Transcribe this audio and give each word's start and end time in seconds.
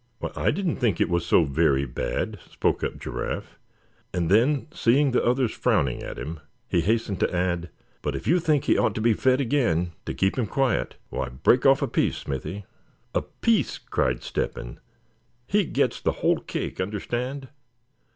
"Why, 0.17 0.31
I 0.35 0.49
didn't 0.49 0.77
think 0.77 0.99
it 0.99 1.09
was 1.11 1.23
so 1.27 1.43
very 1.43 1.85
bad," 1.85 2.39
spoke 2.49 2.83
up 2.83 2.97
Giraffe; 2.97 3.59
and 4.11 4.31
then, 4.31 4.65
seeing 4.73 5.11
the 5.11 5.23
others 5.23 5.51
frowning 5.51 6.01
at 6.01 6.17
him, 6.17 6.39
he 6.67 6.81
hastened 6.81 7.19
to 7.19 7.31
add; 7.31 7.69
"but 8.01 8.15
if 8.15 8.25
you 8.25 8.39
think 8.39 8.63
he 8.63 8.79
ought 8.79 8.95
to 8.95 8.99
be 9.01 9.13
fed 9.13 9.39
again, 9.39 9.91
to 10.07 10.15
keep 10.15 10.39
him 10.39 10.47
quiet, 10.47 10.95
why 11.09 11.29
break 11.29 11.67
off 11.67 11.83
a 11.83 11.87
piece, 11.87 12.17
Smithy." 12.17 12.65
"A 13.13 13.21
piece!" 13.21 13.77
cried 13.77 14.23
Step 14.23 14.55
hen, 14.55 14.79
"he 15.45 15.65
gets 15.65 16.01
the 16.01 16.13
whole 16.13 16.39
cake, 16.39 16.81
understand. 16.81 17.49